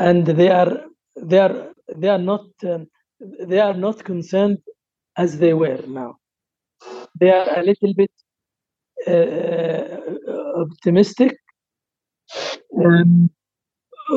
[0.00, 0.84] and they are
[1.16, 2.86] they are they are not um,
[3.46, 4.58] they are not concerned
[5.16, 6.16] as they were now.
[7.20, 8.12] They are a little bit
[9.08, 11.36] uh, optimistic
[12.84, 13.30] um,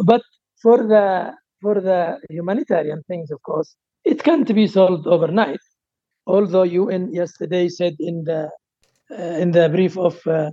[0.06, 0.22] but
[0.62, 3.76] for the for the humanitarian things, of course,
[4.06, 5.60] it can't be solved overnight.
[6.28, 8.50] Although UN yesterday said in the
[9.12, 10.52] in the brief of uh,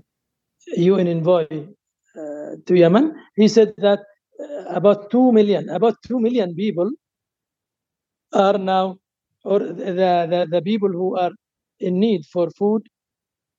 [0.77, 1.47] UN envoy
[2.17, 4.01] uh, to Yemen, he said that
[4.41, 6.91] uh, about two million, about two million people
[8.33, 8.99] are now,
[9.45, 11.33] or the, the the people who are
[11.81, 12.83] in need for food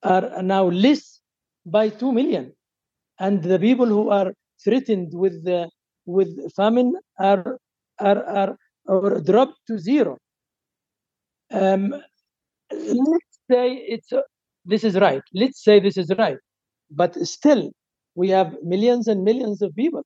[0.03, 1.21] are now less
[1.65, 2.53] by two million
[3.19, 4.33] and the people who are
[4.63, 5.69] threatened with the
[6.05, 7.57] with famine are
[7.99, 10.17] are are or dropped to zero.
[11.51, 11.93] Um,
[12.71, 14.21] let's say it's uh,
[14.65, 15.21] this is right.
[15.33, 16.37] Let's say this is right,
[16.91, 17.71] but still
[18.15, 20.03] we have millions and millions of people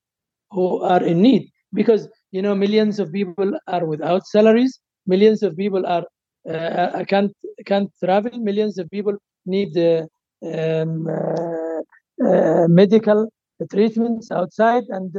[0.52, 4.80] who are in need because you know millions of people are without salaries.
[5.06, 6.06] Millions of people are
[6.50, 7.32] uh, can't
[7.66, 8.32] can't travel.
[8.40, 10.04] Millions of people need uh,
[10.46, 11.82] um, uh,
[12.28, 13.30] uh, medical
[13.72, 15.12] treatments outside, and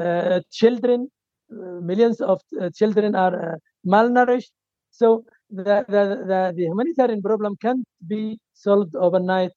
[0.00, 1.08] uh, children,
[1.52, 4.50] uh, millions of uh, children are uh, malnourished.
[5.00, 9.52] So the, the, the, the humanitarian problem can't be solved overnight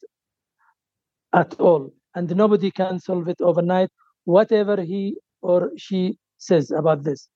[1.34, 1.84] at all,
[2.16, 3.90] and nobody can solve it overnight,
[4.26, 7.30] whatever he or she says about this.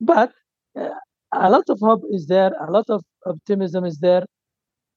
[0.00, 0.32] But
[0.80, 0.88] uh,
[1.34, 4.24] a lot of hope is there, a lot of optimism is there.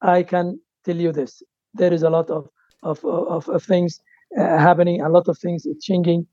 [0.02, 1.42] I can tell you this:
[1.74, 2.48] there is a lot of
[2.82, 4.00] of of, of things
[4.38, 6.26] uh, happening, a lot of things changing.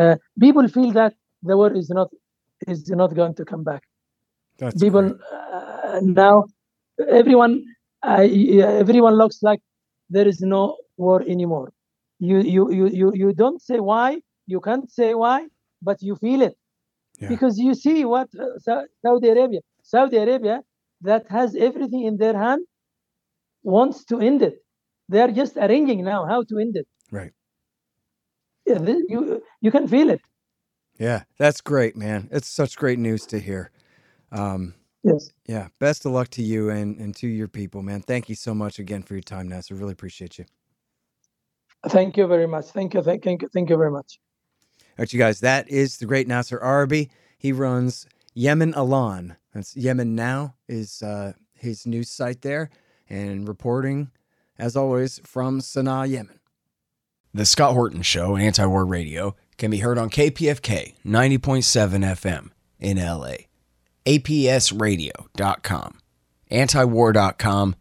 [0.00, 2.08] Uh, people feel that the war is not
[2.68, 3.82] is not going to come back.
[4.58, 5.63] That's people uh,
[6.02, 6.44] now,
[7.08, 7.64] everyone,
[8.02, 8.26] I,
[8.82, 9.60] everyone looks like
[10.10, 11.72] there is no war anymore.
[12.18, 14.20] You you you you you don't say why.
[14.46, 15.46] You can't say why,
[15.82, 16.54] but you feel it
[17.20, 17.28] Yeah.
[17.28, 18.58] because you see what uh,
[19.02, 20.62] Saudi Arabia, Saudi Arabia,
[21.02, 22.62] that has everything in their hand,
[23.62, 24.56] wants to end it.
[25.08, 26.86] They are just arranging now how to end it.
[27.10, 27.32] Right.
[28.66, 30.20] Yeah, this- you you can feel it.
[30.98, 32.28] Yeah, that's great, man.
[32.30, 33.70] It's such great news to hear.
[34.30, 34.74] Um,
[35.04, 35.30] Yes.
[35.46, 38.00] yeah, best of luck to you and, and to your people, man.
[38.00, 39.74] Thank you so much again for your time, Nasser.
[39.74, 40.46] Really appreciate you.
[41.88, 42.66] Thank you very much.
[42.66, 43.02] Thank you.
[43.02, 43.48] Thank, thank you.
[43.48, 44.18] Thank you very much.
[44.80, 47.10] All right, you guys, that is the great Nasser Arrabyee.
[47.36, 49.36] He runs Yemen Alan.
[49.52, 52.70] That's Yemen Now is uh, his news site there
[53.08, 54.10] and reporting,
[54.58, 56.40] as always, from Sana'a, Yemen.
[57.34, 62.96] The Scott Horton Show, Anti War Radio, can be heard on KPFK 90.7 FM in
[62.96, 63.34] LA,
[64.06, 65.98] APSradio.com,
[66.50, 67.76] antiwar.com,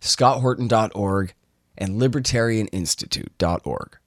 [0.00, 1.34] scotthorton.org,
[1.78, 3.99] and libertarianinstitute.org.